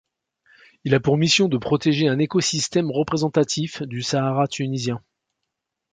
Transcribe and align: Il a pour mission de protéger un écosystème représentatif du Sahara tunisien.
Il 0.83 0.95
a 0.95 0.99
pour 0.99 1.15
mission 1.15 1.47
de 1.47 1.59
protéger 1.59 2.07
un 2.07 2.17
écosystème 2.17 2.89
représentatif 2.89 3.83
du 3.83 4.01
Sahara 4.01 4.47
tunisien. 4.47 4.99